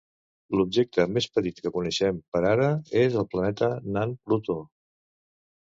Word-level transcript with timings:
L'objecte 0.59 1.03
més 1.17 1.27
petit 1.35 1.61
que 1.65 1.73
coneixem 1.75 2.23
per 2.37 2.41
ara 2.53 2.71
és 3.03 3.21
el 3.23 3.29
planeta 3.37 3.71
nan 3.99 4.19
Plutó. 4.25 4.59